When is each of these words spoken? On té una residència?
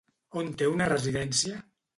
On 0.41 0.49
té 0.61 0.71
una 0.71 0.89
residència? 0.95 1.63